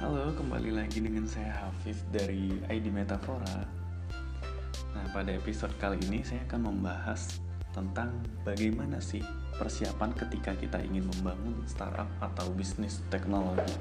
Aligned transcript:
Halo, 0.00 0.32
kembali 0.32 0.72
lagi 0.72 1.04
dengan 1.04 1.28
saya 1.28 1.52
Hafiz 1.60 2.00
dari 2.08 2.56
ID 2.72 2.88
Metafora. 2.88 3.68
Nah, 4.96 5.04
pada 5.12 5.28
episode 5.28 5.76
kali 5.76 6.00
ini 6.08 6.24
saya 6.24 6.40
akan 6.48 6.72
membahas 6.72 7.36
tentang 7.76 8.08
bagaimana 8.40 8.96
sih 8.96 9.20
persiapan 9.60 10.16
ketika 10.16 10.56
kita 10.56 10.80
ingin 10.80 11.04
membangun 11.04 11.52
startup 11.68 12.08
atau 12.16 12.48
bisnis 12.56 13.04
teknologi. 13.12 13.76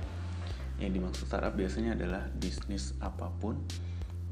Yang 0.83 0.91
dimaksud 0.99 1.23
startup 1.31 1.55
biasanya 1.55 1.95
adalah 1.95 2.27
bisnis 2.35 2.91
apa 2.99 3.31
pun 3.39 3.55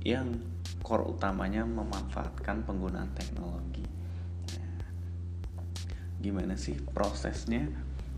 yang 0.04 0.44
core 0.84 1.08
utamanya 1.08 1.64
memanfaatkan 1.64 2.68
penggunaan 2.68 3.16
teknologi. 3.16 3.88
Nah, 4.60 4.92
gimana 6.20 6.60
sih 6.60 6.76
prosesnya 6.92 7.64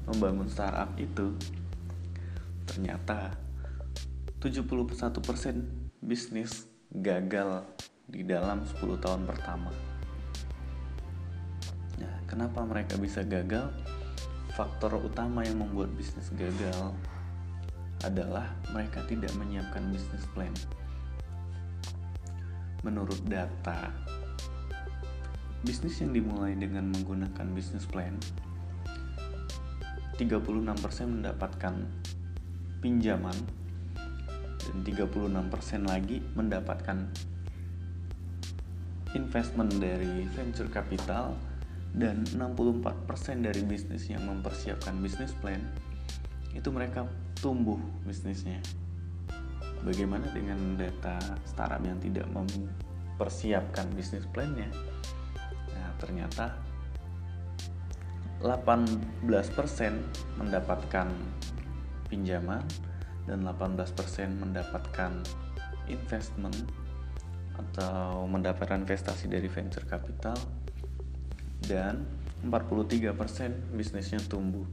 membangun 0.09 0.49
startup 0.49 0.97
itu? 0.97 1.37
Ternyata 2.65 3.48
71% 4.39 5.19
bisnis 5.99 6.63
gagal 6.95 7.67
di 8.07 8.23
dalam 8.23 8.63
10 8.63 8.95
tahun 9.03 9.27
pertama. 9.27 9.67
Nah, 11.99 12.15
kenapa 12.23 12.63
mereka 12.63 12.95
bisa 12.95 13.19
gagal? 13.27 13.67
Faktor 14.55 14.95
utama 15.03 15.43
yang 15.43 15.59
membuat 15.59 15.91
bisnis 15.91 16.31
gagal 16.31 16.95
adalah 18.07 18.47
mereka 18.71 19.03
tidak 19.11 19.35
menyiapkan 19.35 19.83
bisnis 19.91 20.23
plan. 20.31 20.55
Menurut 22.87 23.19
data, 23.27 23.91
bisnis 25.67 25.99
yang 25.99 26.15
dimulai 26.15 26.55
dengan 26.55 26.87
menggunakan 26.95 27.47
bisnis 27.51 27.83
plan 27.83 28.15
36% 30.15 30.63
mendapatkan 31.07 31.75
pinjaman 32.79 33.58
36% 34.85 35.89
lagi 35.89 36.21
mendapatkan 36.37 36.97
investment 39.17 39.73
dari 39.81 40.25
venture 40.37 40.69
capital 40.69 41.33
dan 41.97 42.21
64% 42.29 43.41
dari 43.41 43.65
bisnis 43.65 44.05
yang 44.09 44.21
mempersiapkan 44.29 44.93
bisnis 45.01 45.33
plan 45.41 45.61
itu 46.53 46.69
mereka 46.73 47.05
tumbuh 47.39 47.77
bisnisnya. 48.05 48.61
Bagaimana 49.85 50.27
dengan 50.35 50.75
data 50.75 51.17
startup 51.47 51.79
yang 51.81 51.97
tidak 52.03 52.27
mempersiapkan 52.35 53.87
bisnis 53.95 54.27
plannya? 54.29 54.67
Nah, 55.71 55.89
ternyata 55.97 56.51
18% 58.43 60.39
mendapatkan 60.39 61.07
pinjaman 62.11 62.63
dan 63.29 63.45
18% 63.45 64.41
mendapatkan 64.41 65.13
investment 65.85 66.57
atau 67.53 68.25
mendapatkan 68.25 68.81
investasi 68.81 69.29
dari 69.29 69.45
venture 69.45 69.85
capital 69.85 70.33
dan 71.61 72.01
43% 72.41 73.77
bisnisnya 73.77 74.17
tumbuh. 74.25 74.65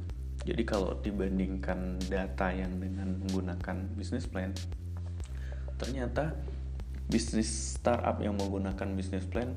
Jadi 0.46 0.62
kalau 0.62 0.96
dibandingkan 1.02 1.98
data 2.06 2.54
yang 2.54 2.78
dengan 2.78 3.18
menggunakan 3.20 3.90
bisnis 3.98 4.24
plan, 4.30 4.54
ternyata 5.76 6.32
bisnis 7.10 7.76
startup 7.76 8.22
yang 8.22 8.38
menggunakan 8.38 8.94
bisnis 8.94 9.26
plan 9.26 9.50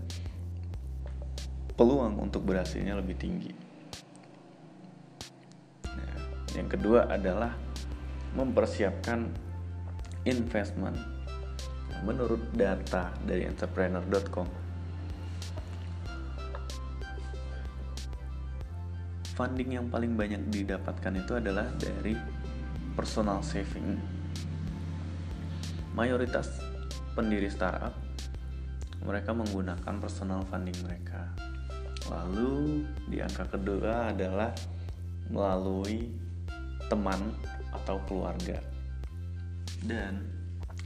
peluang 1.78 2.17
untuk 2.17 2.44
berhasilnya 2.44 2.97
lebih 2.97 3.16
tinggi. 3.16 3.53
Yang 6.58 6.75
kedua 6.75 7.06
adalah 7.08 7.69
mempersiapkan 8.33 9.30
investment. 10.25 10.97
Menurut 12.06 12.40
data 12.56 13.12
dari 13.28 13.44
entrepreneur.com, 13.44 14.47
funding 19.35 19.79
yang 19.79 19.88
paling 19.88 20.16
banyak 20.16 20.40
didapatkan 20.51 21.13
itu 21.16 21.34
adalah 21.35 21.67
dari 21.75 22.16
personal 22.95 23.44
saving. 23.44 24.00
Mayoritas 25.96 26.59
pendiri 27.16 27.51
startup 27.51 27.96
mereka 29.03 29.31
menggunakan 29.31 29.96
personal 30.00 30.44
funding 30.47 30.75
mereka. 30.84 31.31
Lalu 32.11 32.84
di 33.07 33.23
angka 33.23 33.47
kedua 33.47 34.11
adalah 34.11 34.51
melalui 35.31 36.11
teman 36.91 37.31
atau 37.89 37.97
keluarga. 38.05 38.61
Dan 39.81 40.22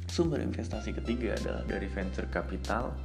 sumber 0.08 0.40
investasi 0.40 0.96
ketiga 0.96 1.36
adalah 1.36 1.68
dari 1.68 1.92
venture 1.92 2.32
capital, 2.32 2.96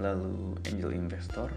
lalu 0.00 0.56
angel 0.64 0.96
investor, 0.96 1.52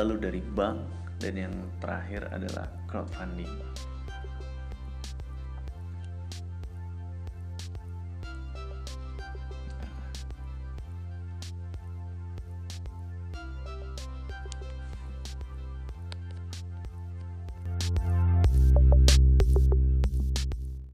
lalu 0.00 0.16
dari 0.16 0.40
bank, 0.56 0.80
dan 1.20 1.36
yang 1.36 1.54
terakhir 1.84 2.32
adalah 2.32 2.64
crowdfunding. 2.88 3.52